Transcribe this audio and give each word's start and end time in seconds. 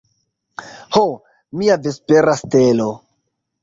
Ho, 0.97 1.03
mia 1.61 1.79
vespera 1.87 2.39
stelo! 2.45 2.93